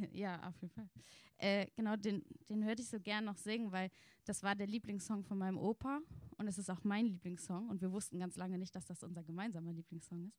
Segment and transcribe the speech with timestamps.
[0.12, 0.88] ja, auf jeden Fall.
[1.38, 3.90] Äh, genau, den, den hörte ich so gern noch singen, weil
[4.24, 6.00] das war der Lieblingssong von meinem Opa
[6.36, 9.22] und es ist auch mein Lieblingssong und wir wussten ganz lange nicht, dass das unser
[9.22, 10.38] gemeinsamer Lieblingssong ist.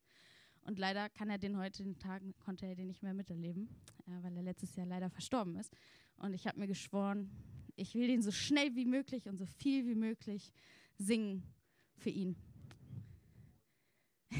[0.63, 3.67] Und leider kann er den heute, den Tag, konnte er den nicht mehr miterleben,
[4.05, 5.75] äh, weil er letztes Jahr leider verstorben ist.
[6.17, 7.31] Und ich habe mir geschworen,
[7.75, 10.53] ich will den so schnell wie möglich und so viel wie möglich
[10.99, 11.43] singen
[11.97, 12.35] für ihn.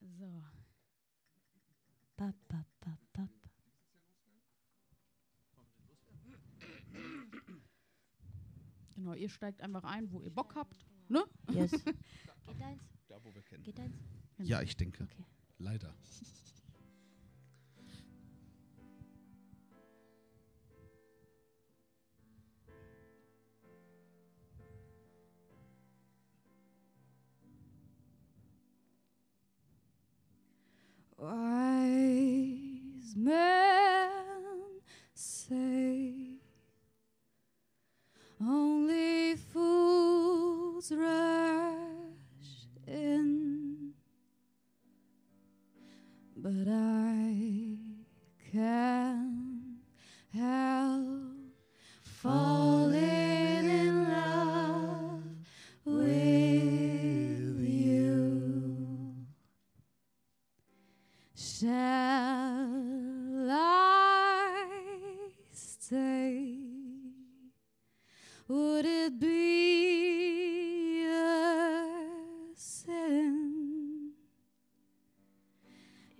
[0.00, 0.44] so.
[2.16, 3.28] Ba, ba, ba, ba,
[9.00, 10.86] Genau, ihr steigt einfach ein, wo ihr Bock habt.
[11.08, 11.24] Ne?
[11.52, 11.70] Yes.
[12.46, 12.82] Geht eins?
[13.08, 13.62] Da, wo wir kennen.
[13.62, 13.94] Geht eins?
[14.38, 15.04] Ja, ich denke.
[15.04, 15.24] Okay.
[15.58, 15.94] Leider.
[40.80, 43.92] fools rush in,
[46.36, 46.79] but I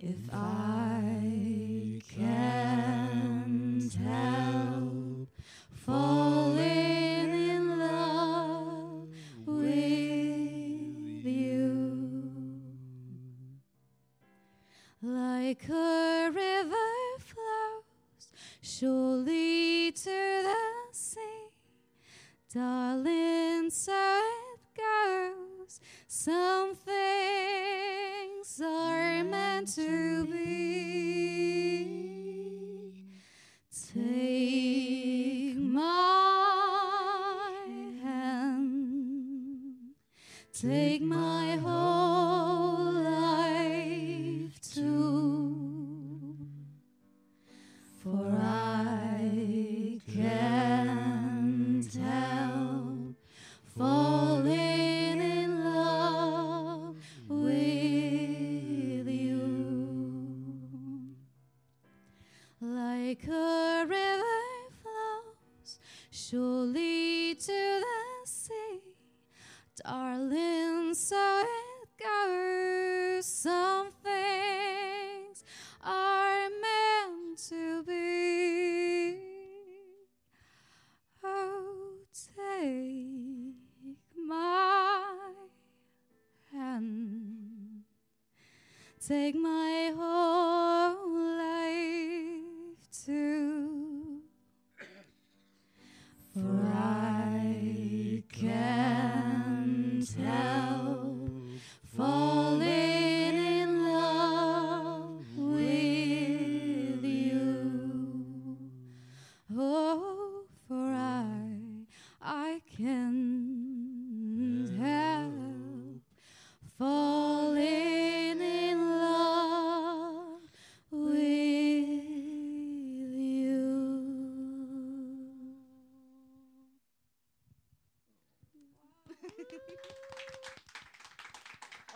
[0.03, 5.29] if I can't help
[5.73, 9.07] falling in love
[9.45, 12.61] with you?
[15.03, 20.55] Like a river flows surely to the
[20.91, 21.49] sea,
[22.51, 25.79] darling, so it goes.
[26.07, 30.00] Some things are meant to
[40.53, 46.35] Take my whole life too,
[48.03, 53.15] for I can't help
[53.75, 56.95] falling in love
[57.27, 59.41] with you.
[62.59, 65.79] Like a river flows
[66.11, 66.80] surely
[69.83, 73.25] darling, so it goes.
[73.25, 75.43] Some things
[75.83, 79.17] are meant to be.
[81.23, 81.93] Oh,
[82.37, 83.55] take
[84.17, 85.03] my
[86.51, 87.83] hand,
[89.05, 89.93] take my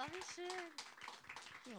[0.05, 0.43] 安师。
[1.65, 1.77] 哟、